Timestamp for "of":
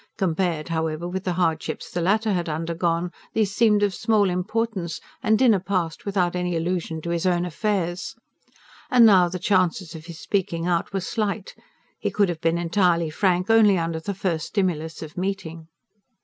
3.83-3.93, 9.93-10.07, 15.03-15.19